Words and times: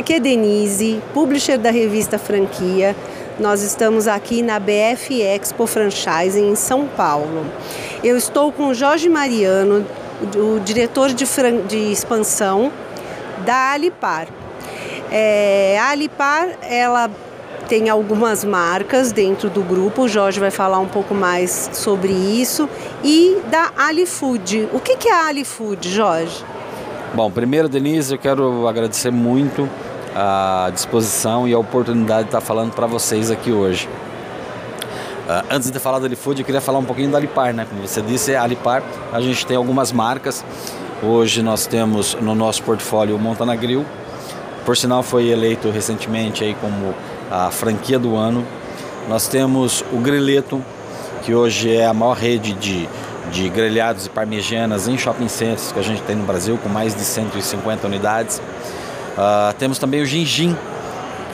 Aqui 0.00 0.14
é 0.14 0.18
Denise, 0.18 0.98
publisher 1.12 1.58
da 1.58 1.70
revista 1.70 2.18
Franquia. 2.18 2.96
Nós 3.38 3.60
estamos 3.60 4.08
aqui 4.08 4.40
na 4.40 4.58
BF 4.58 5.20
Expo 5.20 5.66
Franchising 5.66 6.48
em 6.52 6.54
São 6.54 6.86
Paulo. 6.86 7.44
Eu 8.02 8.16
estou 8.16 8.50
com 8.50 8.72
Jorge 8.72 9.10
Mariano, 9.10 9.84
o 10.34 10.58
diretor 10.60 11.10
de, 11.12 11.26
de 11.68 11.92
expansão 11.92 12.72
da 13.44 13.72
Alipar. 13.72 14.28
É, 15.10 15.78
a 15.78 15.90
Alipar, 15.90 16.48
ela 16.62 17.10
tem 17.68 17.90
algumas 17.90 18.42
marcas 18.42 19.12
dentro 19.12 19.50
do 19.50 19.62
grupo, 19.62 20.04
o 20.04 20.08
Jorge 20.08 20.40
vai 20.40 20.50
falar 20.50 20.78
um 20.78 20.88
pouco 20.88 21.14
mais 21.14 21.68
sobre 21.74 22.10
isso, 22.10 22.70
e 23.04 23.36
da 23.50 23.70
AliFood. 23.76 24.70
O 24.72 24.80
que 24.80 25.06
é 25.06 25.12
a 25.12 25.26
AliFood, 25.26 25.90
Jorge? 25.90 26.42
Bom, 27.12 27.30
primeiro, 27.30 27.68
Denise, 27.68 28.14
eu 28.14 28.18
quero 28.18 28.66
agradecer 28.66 29.10
muito 29.10 29.68
a 30.14 30.70
disposição 30.72 31.46
e 31.46 31.54
a 31.54 31.58
oportunidade 31.58 32.24
de 32.24 32.28
estar 32.28 32.40
falando 32.40 32.72
para 32.72 32.86
vocês 32.86 33.30
aqui 33.30 33.52
hoje. 33.52 33.88
Uh, 35.28 35.44
antes 35.50 35.70
de 35.70 35.78
falar 35.78 36.00
da 36.00 36.06
AliFood, 36.06 36.40
eu 36.40 36.44
queria 36.44 36.60
falar 36.60 36.78
um 36.78 36.84
pouquinho 36.84 37.10
da 37.10 37.18
Alipar, 37.18 37.54
né? 37.54 37.66
Como 37.68 37.86
você 37.86 38.02
disse, 38.02 38.34
a 38.34 38.42
Alipar, 38.42 38.82
a 39.12 39.20
gente 39.20 39.46
tem 39.46 39.56
algumas 39.56 39.92
marcas. 39.92 40.44
Hoje 41.02 41.42
nós 41.42 41.66
temos 41.66 42.14
no 42.20 42.34
nosso 42.34 42.62
portfólio 42.62 43.14
o 43.14 43.18
Montana 43.18 43.54
Grill, 43.54 43.86
por 44.64 44.76
sinal 44.76 45.02
foi 45.02 45.28
eleito 45.28 45.70
recentemente 45.70 46.44
aí 46.44 46.54
como 46.60 46.94
a 47.30 47.50
franquia 47.50 47.98
do 47.98 48.16
ano. 48.16 48.44
Nós 49.08 49.26
temos 49.28 49.84
o 49.92 49.98
Grileto, 49.98 50.62
que 51.22 51.34
hoje 51.34 51.74
é 51.74 51.86
a 51.86 51.94
maior 51.94 52.16
rede 52.16 52.52
de, 52.52 52.88
de 53.32 53.48
grelhados 53.48 54.06
e 54.06 54.10
parmegianas 54.10 54.86
em 54.88 54.98
shopping 54.98 55.28
centers 55.28 55.72
que 55.72 55.78
a 55.78 55.82
gente 55.82 56.02
tem 56.02 56.16
no 56.16 56.24
Brasil, 56.24 56.58
com 56.62 56.68
mais 56.68 56.94
de 56.94 57.00
150 57.00 57.86
unidades. 57.86 58.42
Uh, 59.12 59.54
temos 59.58 59.78
também 59.78 60.02
o 60.02 60.06
Ginjin, 60.06 60.56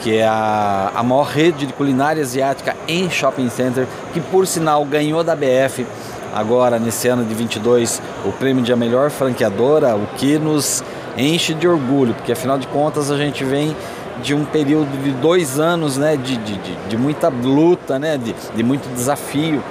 que 0.01 0.17
é 0.17 0.27
a, 0.27 0.91
a 0.95 1.03
maior 1.03 1.25
rede 1.27 1.65
de 1.65 1.73
culinária 1.73 2.21
asiática 2.21 2.75
em 2.87 3.09
shopping 3.09 3.49
center, 3.49 3.87
que 4.13 4.19
por 4.19 4.45
sinal 4.47 4.83
ganhou 4.85 5.23
da 5.23 5.35
BF 5.35 5.85
agora 6.33 6.77
nesse 6.77 7.07
ano 7.07 7.23
de 7.23 7.33
22 7.33 8.01
o 8.25 8.31
prêmio 8.31 8.63
de 8.63 8.71
a 8.71 8.75
melhor 8.75 9.09
franqueadora, 9.09 9.95
o 9.95 10.05
que 10.17 10.37
nos 10.37 10.83
enche 11.17 11.53
de 11.53 11.67
orgulho, 11.67 12.13
porque 12.13 12.31
afinal 12.31 12.57
de 12.57 12.67
contas 12.67 13.09
a 13.09 13.17
gente 13.17 13.43
vem 13.43 13.75
de 14.21 14.33
um 14.33 14.45
período 14.45 15.01
de 15.03 15.11
dois 15.11 15.59
anos 15.59 15.97
né, 15.97 16.15
de, 16.15 16.37
de, 16.37 16.57
de, 16.57 16.75
de 16.89 16.97
muita 16.97 17.29
luta, 17.29 17.99
né, 17.99 18.17
de, 18.17 18.35
de 18.55 18.63
muito 18.63 18.87
desafio. 18.93 19.63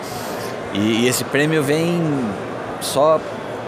E, 0.74 0.78
e, 0.78 1.08
esse 1.08 1.24
prêmio 1.24 1.62
vem 1.62 2.02
só 2.80 3.20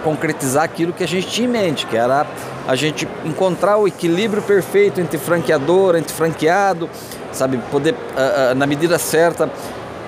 concretizar 0.04 0.64
aquilo 0.64 0.92
que 0.92 1.04
a 1.04 1.08
gente 1.08 1.26
tinha 1.26 1.48
em 1.48 1.50
mente, 1.50 1.86
que 1.86 1.96
era 1.96 2.26
a 2.66 2.76
gente 2.76 3.08
encontrar 3.24 3.76
o 3.78 3.88
equilíbrio 3.88 4.42
perfeito 4.42 5.00
entre 5.00 5.18
franqueador, 5.18 5.96
entre 5.96 6.12
franqueado, 6.12 6.88
sabe, 7.32 7.58
poder, 7.70 7.94
uh, 7.94 8.52
uh, 8.52 8.54
na 8.54 8.66
medida 8.66 8.98
certa, 8.98 9.50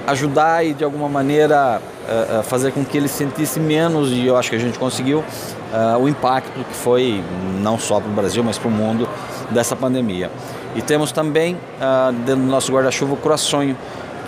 ajudar 0.06 0.64
e 0.64 0.74
de 0.74 0.84
alguma 0.84 1.08
maneira 1.08 1.80
uh, 1.80 2.42
fazer 2.42 2.72
com 2.72 2.84
que 2.84 2.96
ele 2.96 3.08
sentisse 3.08 3.58
menos, 3.58 4.10
e 4.10 4.26
eu 4.26 4.36
acho 4.36 4.50
que 4.50 4.56
a 4.56 4.58
gente 4.60 4.78
conseguiu, 4.78 5.24
o 6.00 6.08
impacto 6.08 6.64
que 6.64 6.74
foi 6.74 7.22
não 7.62 7.78
só 7.78 8.00
para 8.00 8.10
o 8.10 8.12
Brasil, 8.12 8.42
mas 8.42 8.58
para 8.58 8.66
o 8.66 8.72
mundo 8.72 9.08
dessa 9.52 9.76
pandemia. 9.76 10.28
E 10.74 10.82
temos 10.82 11.12
também 11.12 11.56
dentro 12.26 12.42
do 12.42 12.50
nosso 12.50 12.72
guarda-chuva 12.72 13.14
o 13.14 13.16
Croaçonho, 13.16 13.76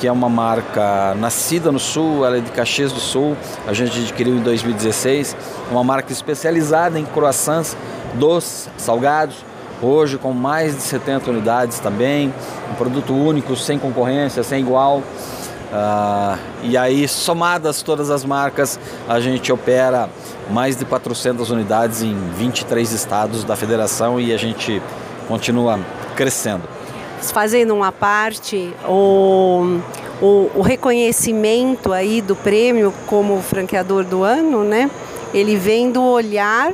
que 0.03 0.09
é 0.09 0.11
uma 0.11 0.29
marca 0.29 1.15
nascida 1.15 1.71
no 1.71 1.79
Sul, 1.79 2.27
ela 2.27 2.39
é 2.39 2.41
de 2.41 2.51
Caxias 2.51 2.91
do 2.91 2.99
Sul, 2.99 3.37
a 3.69 3.73
gente 3.73 4.01
adquiriu 4.01 4.35
em 4.35 4.41
2016, 4.41 5.37
uma 5.71 5.85
marca 5.85 6.11
especializada 6.11 6.99
em 6.99 7.05
croissants 7.05 7.77
doces, 8.15 8.69
salgados, 8.77 9.37
hoje 9.81 10.19
com 10.19 10.33
mais 10.33 10.75
de 10.75 10.83
70 10.83 11.31
unidades 11.31 11.79
também, 11.79 12.35
um 12.73 12.75
produto 12.75 13.15
único, 13.15 13.55
sem 13.55 13.79
concorrência, 13.79 14.43
sem 14.43 14.61
igual. 14.61 14.99
Uh, 14.99 16.37
e 16.65 16.77
aí, 16.77 17.07
somadas 17.07 17.81
todas 17.81 18.11
as 18.11 18.25
marcas, 18.25 18.81
a 19.09 19.21
gente 19.21 19.53
opera 19.53 20.11
mais 20.51 20.77
de 20.77 20.85
400 20.85 21.49
unidades 21.53 22.03
em 22.03 22.17
23 22.37 22.91
estados 22.91 23.45
da 23.45 23.55
federação 23.55 24.19
e 24.19 24.35
a 24.35 24.37
gente 24.37 24.83
continua 25.29 25.79
crescendo. 26.17 26.82
Fazendo 27.31 27.75
uma 27.75 27.93
parte, 27.93 28.75
o, 28.87 29.81
o, 30.21 30.51
o 30.57 30.63
reconhecimento 30.63 31.93
aí 31.93 32.21
do 32.21 32.35
prêmio 32.35 32.93
como 33.07 33.41
franqueador 33.41 34.05
do 34.05 34.23
ano, 34.25 34.65
né? 34.65 34.91
Ele 35.33 35.57
vem 35.57 35.91
do 35.91 36.03
olhar 36.03 36.73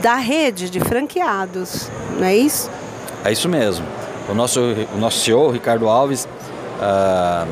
da 0.00 0.16
rede 0.16 0.70
de 0.70 0.80
franqueados, 0.80 1.90
não 2.18 2.26
é 2.26 2.36
isso? 2.36 2.70
É 3.24 3.32
isso 3.32 3.48
mesmo. 3.48 3.86
O 4.28 4.34
nosso, 4.34 4.60
o 4.94 4.98
nosso 4.98 5.20
CEO, 5.20 5.50
Ricardo 5.50 5.88
Alves, 5.88 6.26
uh, 6.78 7.48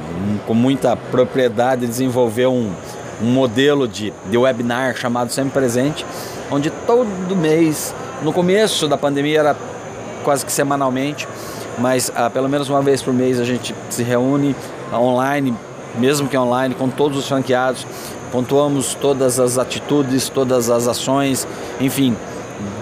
com 0.46 0.54
muita 0.54 0.96
propriedade, 0.96 1.86
desenvolveu 1.86 2.52
um, 2.52 2.72
um 3.22 3.26
modelo 3.26 3.86
de, 3.86 4.12
de 4.30 4.38
webinar 4.38 4.96
chamado 4.96 5.30
Sempre 5.30 5.52
Presente, 5.52 6.04
onde 6.50 6.70
todo 6.70 7.34
mês, 7.36 7.94
no 8.22 8.32
começo 8.32 8.88
da 8.88 8.96
pandemia 8.96 9.40
era 9.40 9.56
quase 10.22 10.44
que 10.44 10.52
semanalmente, 10.52 11.26
mas 11.78 12.10
ah, 12.14 12.30
pelo 12.30 12.48
menos 12.48 12.68
uma 12.68 12.82
vez 12.82 13.02
por 13.02 13.12
mês 13.12 13.40
a 13.40 13.44
gente 13.44 13.74
se 13.90 14.02
reúne 14.02 14.54
ah, 14.90 15.00
online, 15.00 15.54
mesmo 15.96 16.28
que 16.28 16.36
online, 16.36 16.74
com 16.74 16.88
todos 16.88 17.18
os 17.18 17.28
franqueados, 17.28 17.86
pontuamos 18.30 18.94
todas 18.94 19.38
as 19.38 19.58
atitudes, 19.58 20.28
todas 20.28 20.70
as 20.70 20.88
ações, 20.88 21.46
enfim, 21.80 22.16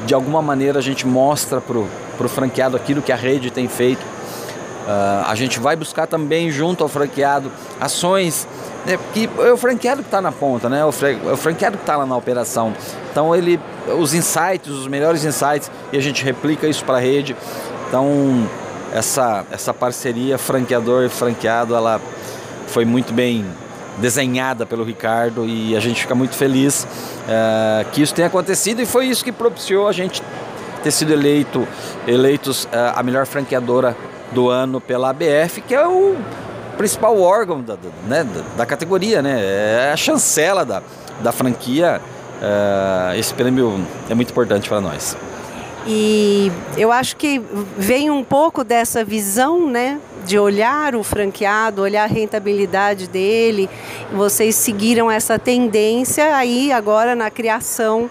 de 0.06 0.14
alguma 0.14 0.40
maneira 0.40 0.78
a 0.78 0.82
gente 0.82 1.06
mostra 1.06 1.60
para 1.60 1.78
o 1.78 2.28
franqueado 2.28 2.76
aquilo 2.76 3.02
que 3.02 3.12
a 3.12 3.16
rede 3.16 3.50
tem 3.50 3.68
feito. 3.68 4.02
Uh, 4.02 5.24
a 5.28 5.34
gente 5.34 5.60
vai 5.60 5.76
buscar 5.76 6.06
também 6.06 6.50
junto 6.50 6.82
ao 6.82 6.88
franqueado 6.88 7.52
ações 7.78 8.48
né, 8.84 8.98
que 9.12 9.28
é 9.38 9.52
o 9.52 9.56
franqueado 9.56 10.02
que 10.02 10.08
está 10.08 10.20
na 10.20 10.32
ponta, 10.32 10.68
né? 10.68 10.80
É 10.80 10.84
o 10.84 11.36
franqueado 11.36 11.76
que 11.76 11.82
está 11.82 11.96
lá 11.96 12.06
na 12.06 12.16
operação. 12.16 12.72
Então 13.10 13.34
ele, 13.34 13.60
os 13.98 14.14
insights, 14.14 14.70
os 14.70 14.86
melhores 14.86 15.24
insights, 15.24 15.70
e 15.92 15.98
a 15.98 16.00
gente 16.00 16.24
replica 16.24 16.66
isso 16.66 16.84
para 16.84 16.96
a 16.96 17.00
rede. 17.00 17.36
Então 17.88 18.48
essa, 18.92 19.44
essa 19.50 19.72
parceria 19.72 20.38
franqueador 20.38 21.04
e 21.04 21.08
franqueado, 21.08 21.74
ela 21.74 22.00
foi 22.66 22.84
muito 22.84 23.12
bem 23.12 23.44
desenhada 23.98 24.64
pelo 24.64 24.84
Ricardo 24.84 25.44
e 25.46 25.76
a 25.76 25.80
gente 25.80 26.00
fica 26.00 26.14
muito 26.14 26.34
feliz 26.34 26.84
uh, 26.84 27.90
que 27.90 28.00
isso 28.02 28.14
tenha 28.14 28.28
acontecido 28.28 28.80
e 28.80 28.86
foi 28.86 29.06
isso 29.06 29.24
que 29.24 29.32
propiciou 29.32 29.88
a 29.88 29.92
gente 29.92 30.22
ter 30.82 30.90
sido 30.90 31.12
eleito 31.12 31.66
eleitos 32.06 32.64
uh, 32.64 32.68
a 32.96 33.02
melhor 33.02 33.26
franqueadora 33.26 33.96
do 34.32 34.48
ano 34.48 34.80
pela 34.80 35.10
ABF, 35.10 35.60
que 35.60 35.74
é 35.74 35.86
o 35.86 36.16
principal 36.76 37.20
órgão 37.20 37.60
da, 37.60 37.76
né, 38.06 38.26
da, 38.56 38.64
categoria, 38.64 39.20
né? 39.20 39.38
É 39.42 39.90
a 39.92 39.96
chancela 39.96 40.64
da, 40.64 40.82
da 41.20 41.32
franquia. 41.32 42.00
Uh, 42.40 43.18
esse 43.18 43.34
prêmio 43.34 43.84
é 44.08 44.14
muito 44.14 44.30
importante 44.30 44.68
para 44.68 44.80
nós. 44.80 45.14
E 45.86 46.52
eu 46.76 46.92
acho 46.92 47.16
que 47.16 47.40
vem 47.76 48.10
um 48.10 48.22
pouco 48.22 48.62
dessa 48.62 49.04
visão, 49.04 49.66
né, 49.66 49.98
de 50.26 50.38
olhar 50.38 50.94
o 50.94 51.02
franqueado, 51.02 51.82
olhar 51.82 52.04
a 52.04 52.06
rentabilidade 52.06 53.08
dele. 53.08 53.68
Vocês 54.12 54.54
seguiram 54.54 55.10
essa 55.10 55.38
tendência 55.38 56.36
aí 56.36 56.70
agora 56.70 57.14
na 57.14 57.30
criação 57.30 58.10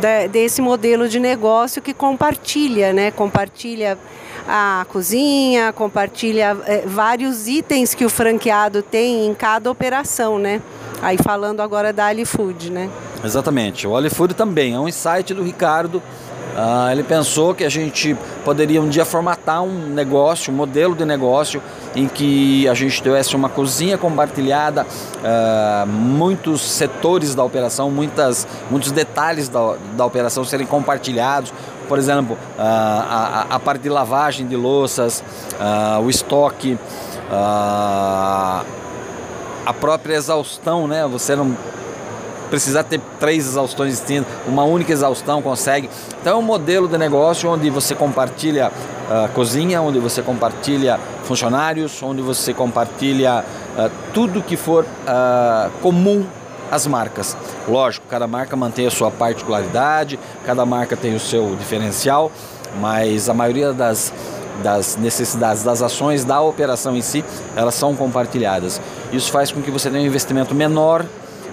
de, 0.00 0.28
desse 0.28 0.60
modelo 0.60 1.08
de 1.08 1.18
negócio 1.18 1.80
que 1.80 1.94
compartilha, 1.94 2.92
né, 2.92 3.10
compartilha 3.10 3.98
a 4.46 4.84
cozinha, 4.88 5.72
compartilha 5.72 6.56
é, 6.66 6.82
vários 6.84 7.46
itens 7.46 7.94
que 7.94 8.04
o 8.04 8.10
franqueado 8.10 8.82
tem 8.82 9.26
em 9.26 9.34
cada 9.34 9.70
operação, 9.70 10.38
né? 10.38 10.60
Aí 11.00 11.16
falando 11.16 11.60
agora 11.60 11.92
da 11.92 12.06
AliFood, 12.06 12.70
né? 12.70 12.90
Exatamente. 13.24 13.86
O 13.86 13.96
AliFood 13.96 14.34
também 14.34 14.74
é 14.74 14.78
um 14.78 14.88
insight 14.88 15.32
do 15.32 15.42
Ricardo 15.42 16.02
ah, 16.56 16.90
ele 16.92 17.02
pensou 17.02 17.54
que 17.54 17.64
a 17.64 17.68
gente 17.68 18.16
poderia 18.44 18.80
um 18.80 18.88
dia 18.88 19.04
formatar 19.04 19.62
um 19.62 19.88
negócio, 19.88 20.52
um 20.52 20.56
modelo 20.56 20.94
de 20.94 21.04
negócio 21.04 21.62
em 21.94 22.06
que 22.06 22.68
a 22.68 22.74
gente 22.74 23.02
tivesse 23.02 23.34
uma 23.34 23.48
cozinha 23.48 23.96
compartilhada, 23.96 24.86
ah, 25.24 25.84
muitos 25.86 26.60
setores 26.60 27.34
da 27.34 27.42
operação, 27.42 27.90
muitas, 27.90 28.46
muitos 28.70 28.92
detalhes 28.92 29.48
da, 29.48 29.76
da 29.96 30.04
operação 30.04 30.44
serem 30.44 30.66
compartilhados. 30.66 31.52
Por 31.88 31.98
exemplo, 31.98 32.38
ah, 32.58 33.46
a, 33.50 33.56
a, 33.56 33.58
parte 33.58 33.82
de 33.82 33.88
lavagem 33.88 34.46
de 34.46 34.56
louças, 34.56 35.22
o 36.02 36.10
estoque, 36.10 36.78
a 37.30 38.64
própria 39.80 40.14
exaustão, 40.14 40.86
né? 40.86 41.06
Você 41.06 41.36
não 41.36 41.56
precisar 42.52 42.82
ter 42.82 43.00
três 43.18 43.46
exaustões 43.46 43.92
distintas, 43.92 44.30
uma 44.46 44.62
única 44.62 44.92
exaustão 44.92 45.40
consegue. 45.40 45.88
Então 46.20 46.34
é 46.34 46.36
um 46.36 46.42
modelo 46.42 46.86
de 46.86 46.98
negócio 46.98 47.48
onde 47.48 47.70
você 47.70 47.94
compartilha 47.94 48.68
uh, 48.68 49.32
cozinha, 49.32 49.80
onde 49.80 49.98
você 49.98 50.20
compartilha 50.20 51.00
funcionários, 51.24 52.02
onde 52.02 52.20
você 52.20 52.52
compartilha 52.52 53.42
uh, 53.42 53.90
tudo 54.12 54.42
que 54.42 54.54
for 54.58 54.84
uh, 54.84 55.70
comum 55.80 56.26
às 56.70 56.86
marcas. 56.86 57.34
Lógico, 57.66 58.04
cada 58.06 58.26
marca 58.26 58.54
mantém 58.54 58.86
a 58.86 58.90
sua 58.90 59.10
particularidade, 59.10 60.18
cada 60.44 60.66
marca 60.66 60.94
tem 60.94 61.14
o 61.14 61.20
seu 61.20 61.56
diferencial, 61.56 62.30
mas 62.78 63.30
a 63.30 63.34
maioria 63.34 63.72
das, 63.72 64.12
das 64.62 64.98
necessidades, 64.98 65.62
das 65.62 65.80
ações 65.80 66.22
da 66.22 66.42
operação 66.42 66.94
em 66.94 67.00
si, 67.00 67.24
elas 67.56 67.74
são 67.74 67.96
compartilhadas. 67.96 68.78
Isso 69.10 69.32
faz 69.32 69.50
com 69.50 69.62
que 69.62 69.70
você 69.70 69.88
tenha 69.88 70.02
um 70.02 70.06
investimento 70.06 70.54
menor 70.54 71.06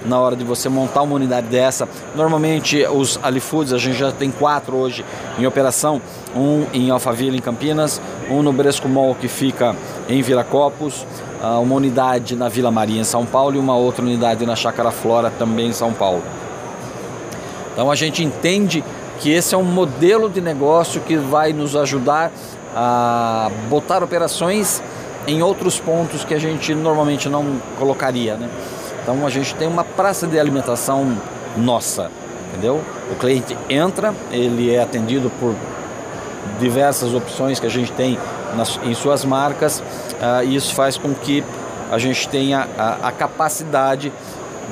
na 0.05 0.19
hora 0.19 0.35
de 0.35 0.43
você 0.43 0.69
montar 0.69 1.01
uma 1.01 1.15
unidade 1.15 1.47
dessa. 1.47 1.87
Normalmente 2.15 2.85
os 2.85 3.19
Alifoods, 3.21 3.73
a 3.73 3.77
gente 3.77 3.97
já 3.97 4.11
tem 4.11 4.31
quatro 4.31 4.75
hoje 4.75 5.05
em 5.37 5.45
operação, 5.45 6.01
um 6.35 6.65
em 6.73 6.89
Alphaville, 6.89 7.37
em 7.37 7.41
Campinas, 7.41 8.01
um 8.29 8.41
no 8.41 8.53
Bresco 8.53 8.87
Mall, 8.87 9.15
que 9.15 9.27
fica 9.27 9.75
em 10.07 10.21
Viracopos, 10.21 11.05
ah, 11.41 11.59
uma 11.59 11.75
unidade 11.75 12.35
na 12.35 12.49
Vila 12.49 12.71
Maria, 12.71 13.01
em 13.01 13.03
São 13.03 13.25
Paulo, 13.25 13.55
e 13.55 13.59
uma 13.59 13.75
outra 13.75 14.03
unidade 14.03 14.45
na 14.45 14.55
Chácara 14.55 14.91
Flora, 14.91 15.31
também 15.37 15.67
em 15.67 15.73
São 15.73 15.93
Paulo. 15.93 16.23
Então 17.73 17.89
a 17.89 17.95
gente 17.95 18.23
entende 18.23 18.83
que 19.19 19.31
esse 19.31 19.53
é 19.53 19.57
um 19.57 19.63
modelo 19.63 20.29
de 20.29 20.41
negócio 20.41 21.01
que 21.01 21.17
vai 21.17 21.53
nos 21.53 21.75
ajudar 21.75 22.31
a 22.75 23.49
botar 23.69 24.03
operações 24.03 24.81
em 25.27 25.41
outros 25.41 25.79
pontos 25.79 26.23
que 26.23 26.33
a 26.33 26.39
gente 26.39 26.73
normalmente 26.73 27.29
não 27.29 27.61
colocaria, 27.77 28.35
né? 28.35 28.49
Então 29.11 29.25
a 29.25 29.29
gente 29.31 29.55
tem 29.55 29.67
uma 29.67 29.83
praça 29.83 30.27
de 30.27 30.39
alimentação 30.39 31.17
nossa, 31.57 32.11
entendeu? 32.51 32.79
O 33.11 33.15
cliente 33.15 33.57
entra, 33.67 34.13
ele 34.31 34.71
é 34.71 34.83
atendido 34.83 35.31
por 35.39 35.55
diversas 36.59 37.15
opções 37.15 37.59
que 37.59 37.65
a 37.65 37.69
gente 37.71 37.91
tem 37.93 38.19
nas, 38.55 38.79
em 38.83 38.93
suas 38.93 39.25
marcas 39.25 39.79
uh, 39.79 40.43
e 40.45 40.55
isso 40.55 40.75
faz 40.75 40.95
com 40.95 41.11
que 41.15 41.43
a 41.91 41.97
gente 41.97 42.29
tenha 42.29 42.67
a, 42.77 43.07
a 43.07 43.11
capacidade 43.11 44.13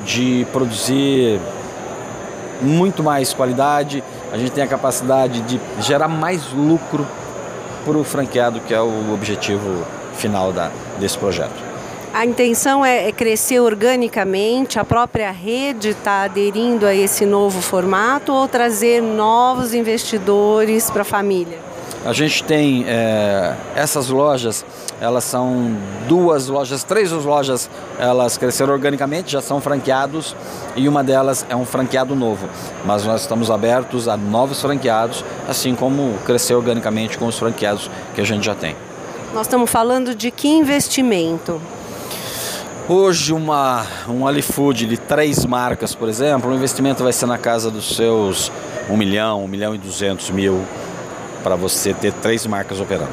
de 0.04 0.46
produzir 0.52 1.40
muito 2.62 3.02
mais 3.02 3.34
qualidade, 3.34 4.04
a 4.32 4.38
gente 4.38 4.52
tem 4.52 4.62
a 4.62 4.68
capacidade 4.68 5.40
de 5.40 5.60
gerar 5.80 6.06
mais 6.06 6.52
lucro 6.52 7.04
para 7.84 7.98
o 7.98 8.04
franqueado, 8.04 8.60
que 8.60 8.72
é 8.72 8.80
o 8.80 9.12
objetivo 9.12 9.84
final 10.14 10.52
da, 10.52 10.70
desse 11.00 11.18
projeto. 11.18 11.67
A 12.18 12.26
intenção 12.26 12.84
é, 12.84 13.06
é 13.06 13.12
crescer 13.12 13.60
organicamente, 13.60 14.76
a 14.76 14.84
própria 14.84 15.30
rede 15.30 15.90
está 15.90 16.22
aderindo 16.22 16.84
a 16.84 16.92
esse 16.92 17.24
novo 17.24 17.62
formato 17.62 18.32
ou 18.32 18.48
trazer 18.48 19.00
novos 19.00 19.72
investidores 19.72 20.90
para 20.90 21.02
a 21.02 21.04
família? 21.04 21.60
A 22.04 22.12
gente 22.12 22.42
tem 22.42 22.84
é, 22.88 23.54
essas 23.76 24.08
lojas, 24.08 24.66
elas 25.00 25.22
são 25.22 25.76
duas 26.08 26.48
lojas, 26.48 26.82
três 26.82 27.12
lojas, 27.12 27.70
elas 28.00 28.36
cresceram 28.36 28.72
organicamente, 28.72 29.30
já 29.30 29.40
são 29.40 29.60
franqueados 29.60 30.34
e 30.74 30.88
uma 30.88 31.04
delas 31.04 31.46
é 31.48 31.54
um 31.54 31.64
franqueado 31.64 32.16
novo. 32.16 32.48
Mas 32.84 33.04
nós 33.04 33.20
estamos 33.20 33.48
abertos 33.48 34.08
a 34.08 34.16
novos 34.16 34.60
franqueados, 34.60 35.24
assim 35.48 35.72
como 35.72 36.18
crescer 36.26 36.54
organicamente 36.54 37.16
com 37.16 37.28
os 37.28 37.38
franqueados 37.38 37.88
que 38.12 38.20
a 38.20 38.24
gente 38.24 38.44
já 38.44 38.56
tem. 38.56 38.74
Nós 39.32 39.46
estamos 39.46 39.70
falando 39.70 40.16
de 40.16 40.32
que 40.32 40.48
investimento? 40.48 41.60
Hoje 42.90 43.34
uma, 43.34 43.86
um 44.08 44.26
Alifood 44.26 44.86
de 44.86 44.96
três 44.96 45.44
marcas, 45.44 45.94
por 45.94 46.08
exemplo, 46.08 46.50
o 46.50 46.54
investimento 46.54 47.02
vai 47.02 47.12
ser 47.12 47.26
na 47.26 47.36
casa 47.36 47.70
dos 47.70 47.94
seus 47.94 48.50
1 48.88 48.96
milhão, 48.96 49.44
1 49.44 49.48
milhão 49.48 49.74
e 49.74 49.78
200 49.78 50.30
mil 50.30 50.64
para 51.42 51.54
você 51.54 51.92
ter 51.92 52.14
três 52.14 52.46
marcas 52.46 52.80
operando. 52.80 53.12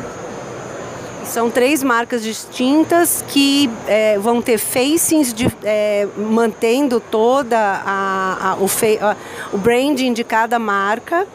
São 1.26 1.52
três 1.52 1.84
marcas 1.84 2.24
distintas 2.24 3.22
que 3.28 3.70
é, 3.86 4.18
vão 4.18 4.42
ter 4.42 4.58
facings 4.60 5.34
de, 5.34 5.54
é, 5.62 6.08
mantendo 6.16 7.02
toda 7.02 7.60
a, 7.60 8.52
a, 8.52 8.56
o, 8.56 8.70
fe, 8.70 8.98
a, 9.02 9.18
o 9.52 9.58
branding 9.58 10.14
de 10.14 10.24
cada 10.24 10.58
marca 10.58 11.28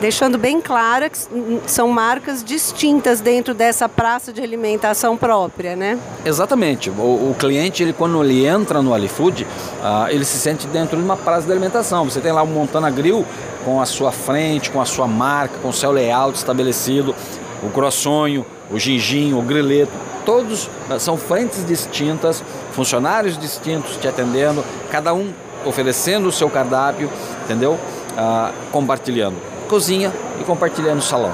deixando 0.00 0.38
bem 0.38 0.60
clara 0.60 1.10
que 1.10 1.18
são 1.66 1.88
marcas 1.88 2.42
distintas 2.42 3.20
dentro 3.20 3.52
dessa 3.52 3.88
praça 3.88 4.32
de 4.32 4.40
alimentação 4.40 5.16
própria, 5.16 5.76
né? 5.76 5.98
Exatamente. 6.24 6.88
O, 6.90 7.30
o 7.30 7.36
cliente, 7.38 7.82
ele, 7.82 7.92
quando 7.92 8.22
ele 8.24 8.46
entra 8.46 8.80
no 8.80 8.94
Alifood, 8.94 9.44
uh, 9.44 10.08
ele 10.08 10.24
se 10.24 10.38
sente 10.38 10.66
dentro 10.66 10.96
de 10.96 11.02
uma 11.02 11.16
praça 11.16 11.46
de 11.46 11.52
alimentação. 11.52 12.04
Você 12.04 12.20
tem 12.20 12.32
lá 12.32 12.42
o 12.42 12.46
Montana 12.46 12.90
Grill 12.90 13.24
com 13.64 13.80
a 13.80 13.86
sua 13.86 14.10
frente, 14.10 14.70
com 14.70 14.80
a 14.80 14.86
sua 14.86 15.06
marca, 15.06 15.58
com 15.60 15.68
o 15.68 15.72
seu 15.72 15.92
layout 15.92 16.36
estabelecido, 16.36 17.14
o 17.62 17.68
croissonho, 17.68 18.46
o 18.70 18.78
ginginho, 18.78 19.38
o 19.38 19.42
grileto, 19.42 19.92
todos 20.24 20.66
uh, 20.88 20.98
são 20.98 21.18
frentes 21.18 21.64
distintas, 21.64 22.42
funcionários 22.72 23.36
distintos 23.36 23.96
te 23.96 24.08
atendendo, 24.08 24.64
cada 24.90 25.12
um 25.12 25.30
oferecendo 25.66 26.26
o 26.26 26.32
seu 26.32 26.48
cardápio, 26.48 27.10
entendeu? 27.44 27.72
Uh, 28.12 28.52
compartilhando 28.72 29.49
cozinha 29.70 30.12
e 30.40 30.44
compartilhando 30.44 30.98
o 30.98 31.02
salão. 31.02 31.32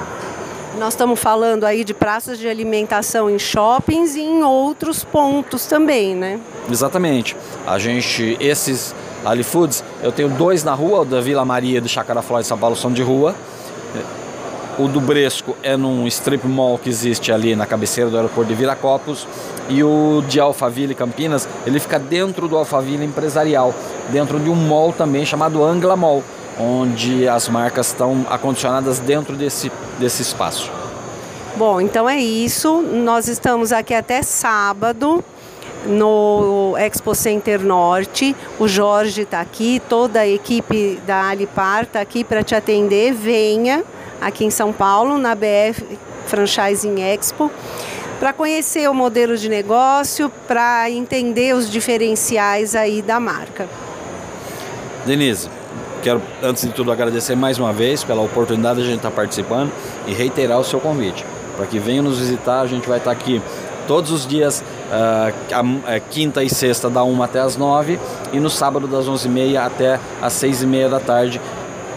Nós 0.77 0.93
estamos 0.93 1.19
falando 1.19 1.65
aí 1.65 1.83
de 1.83 1.91
praças 1.91 2.37
de 2.37 2.47
alimentação 2.47 3.27
em 3.31 3.39
shoppings 3.39 4.15
e 4.15 4.21
em 4.21 4.43
outros 4.43 5.03
pontos 5.03 5.65
também, 5.65 6.15
né? 6.15 6.39
Exatamente. 6.71 7.35
A 7.65 7.79
gente, 7.79 8.37
esses 8.39 8.93
Ali 9.25 9.41
Foods, 9.41 9.83
eu 10.03 10.11
tenho 10.11 10.29
dois 10.29 10.63
na 10.63 10.75
rua, 10.75 11.01
o 11.01 11.05
da 11.05 11.19
Vila 11.19 11.43
Maria 11.43 11.79
e 11.79 11.81
do 11.81 11.89
Chácara 11.89 12.21
Flória 12.21 12.43
de 12.43 12.47
São 12.47 12.59
Paulo 12.59 12.75
são 12.75 12.93
de 12.93 13.01
rua. 13.01 13.33
O 14.77 14.87
do 14.87 15.01
Bresco 15.01 15.57
é 15.63 15.75
num 15.75 16.05
strip 16.05 16.47
mall 16.47 16.77
que 16.77 16.87
existe 16.87 17.31
ali 17.31 17.55
na 17.55 17.65
cabeceira 17.65 18.11
do 18.11 18.15
aeroporto 18.15 18.47
de 18.47 18.53
Viracopos. 18.53 19.27
E 19.67 19.83
o 19.83 20.23
de 20.27 20.39
Alphaville 20.39 20.93
Campinas, 20.93 21.49
ele 21.65 21.79
fica 21.79 21.97
dentro 21.97 22.47
do 22.47 22.55
Alphaville 22.55 23.03
Empresarial, 23.03 23.73
dentro 24.11 24.39
de 24.39 24.47
um 24.47 24.55
mall 24.55 24.93
também 24.93 25.25
chamado 25.25 25.63
Angla 25.63 25.95
Mall 25.95 26.23
onde 26.59 27.27
as 27.27 27.47
marcas 27.47 27.87
estão 27.87 28.25
acondicionadas 28.29 28.99
dentro 28.99 29.35
desse, 29.35 29.71
desse 29.99 30.21
espaço. 30.21 30.71
Bom, 31.55 31.81
então 31.81 32.07
é 32.07 32.17
isso. 32.17 32.81
Nós 32.81 33.27
estamos 33.27 33.71
aqui 33.71 33.93
até 33.93 34.21
sábado 34.21 35.23
no 35.85 36.75
Expo 36.77 37.15
Center 37.15 37.59
Norte. 37.61 38.35
O 38.59 38.67
Jorge 38.67 39.21
está 39.21 39.41
aqui, 39.41 39.81
toda 39.87 40.19
a 40.19 40.27
equipe 40.27 40.99
da 41.05 41.29
Alipar 41.29 41.83
está 41.83 42.01
aqui 42.01 42.23
para 42.23 42.43
te 42.43 42.53
atender. 42.53 43.13
Venha 43.13 43.83
aqui 44.21 44.45
em 44.45 44.51
São 44.51 44.71
Paulo, 44.73 45.17
na 45.17 45.35
BF 45.35 45.97
Franchising 46.27 47.01
Expo, 47.01 47.51
para 48.19 48.33
conhecer 48.33 48.89
o 48.89 48.93
modelo 48.93 49.37
de 49.37 49.47
negócio, 49.47 50.31
para 50.47 50.89
entender 50.89 51.55
os 51.55 51.69
diferenciais 51.69 52.75
aí 52.75 53.01
da 53.01 53.19
marca. 53.19 53.67
Denise, 55.05 55.49
Quero, 56.07 56.21
antes 56.41 56.63
de 56.63 56.71
tudo, 56.71 56.89
agradecer 56.89 57.35
mais 57.35 57.59
uma 57.59 57.73
vez 57.73 58.01
pela 58.01 58.21
oportunidade 58.21 58.79
de 58.79 58.85
a 58.85 58.87
gente 58.87 58.99
estar 58.99 59.11
participando 59.11 59.73
e 60.07 60.13
reiterar 60.13 60.57
o 60.57 60.63
seu 60.63 60.79
convite. 60.79 61.25
Para 61.57 61.65
que 61.65 61.79
venham 61.79 62.01
nos 62.01 62.17
visitar, 62.17 62.61
a 62.61 62.65
gente 62.65 62.87
vai 62.87 62.97
estar 62.97 63.11
aqui 63.11 63.41
todos 63.85 64.09
os 64.09 64.25
dias, 64.25 64.63
uh, 64.89 65.33
a, 65.85 65.95
a, 65.95 65.99
quinta 65.99 66.41
e 66.41 66.49
sexta, 66.49 66.89
da 66.89 67.03
1 67.03 67.23
até 67.23 67.41
as 67.41 67.57
9 67.57 67.99
e 68.31 68.39
no 68.39 68.49
sábado, 68.49 68.87
das 68.87 69.05
11h30 69.05 69.57
até 69.57 69.99
as 70.21 70.31
6h30 70.35 70.87
da 70.87 70.99
tarde, 71.01 71.41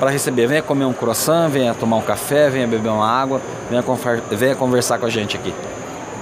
para 0.00 0.11
receber. 0.11 0.49
Venha 0.49 0.62
comer 0.62 0.87
um 0.87 0.92
croissant, 0.92 1.49
venha 1.49 1.73
tomar 1.73 1.99
um 1.99 2.02
café, 2.02 2.50
venha 2.50 2.66
beber 2.66 2.88
uma 2.88 3.08
água, 3.08 3.40
venha, 3.70 3.85
venha 4.32 4.56
conversar 4.56 4.99
com 4.99 5.06
a 5.06 5.11
gente 5.11 5.37
aqui. 5.37 5.54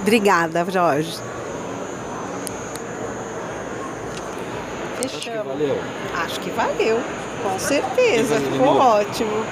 Obrigada, 0.03 0.63
Jorge. 0.69 1.17
Fechamos. 5.01 5.17
Acho 5.17 5.31
que 5.31 5.37
valeu. 5.49 5.77
Acho 6.13 6.39
que 6.39 6.49
valeu. 6.51 6.99
Com 7.43 7.59
certeza, 7.59 8.35
ficou 8.39 8.77
ótimo. 8.77 9.45